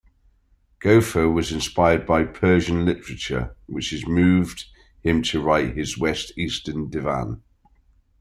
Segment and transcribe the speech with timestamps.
[0.79, 4.65] Goethe was inspired by Persian literature, which moved
[5.03, 7.43] him to write his "West-Eastern Divan".